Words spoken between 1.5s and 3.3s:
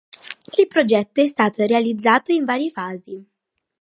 realizzato in varie fasi.